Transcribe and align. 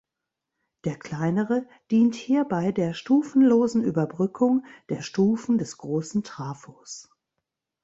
Der 0.83 0.97
kleinere 0.97 1.67
dient 1.91 2.15
hierbei 2.15 2.71
der 2.71 2.95
stufenlosen 2.95 3.83
Überbrückung 3.83 4.65
der 4.89 5.03
Stufen 5.03 5.59
des 5.59 5.77
großen 5.77 6.23
Trafos. 6.23 7.11